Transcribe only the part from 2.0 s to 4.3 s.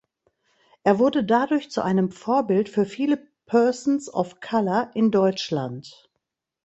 Vorbild für viele Persons